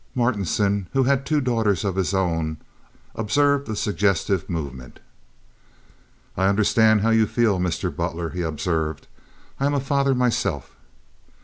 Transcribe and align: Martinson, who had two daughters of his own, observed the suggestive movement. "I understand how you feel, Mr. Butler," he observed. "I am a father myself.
Martinson, 0.15 0.89
who 0.93 1.03
had 1.03 1.27
two 1.27 1.39
daughters 1.39 1.85
of 1.85 1.95
his 1.95 2.11
own, 2.11 2.57
observed 3.13 3.67
the 3.67 3.75
suggestive 3.75 4.49
movement. 4.49 4.99
"I 6.35 6.47
understand 6.47 7.01
how 7.01 7.11
you 7.11 7.27
feel, 7.27 7.59
Mr. 7.59 7.95
Butler," 7.95 8.31
he 8.31 8.41
observed. 8.41 9.05
"I 9.59 9.67
am 9.67 9.75
a 9.75 9.79
father 9.79 10.15
myself. 10.15 10.75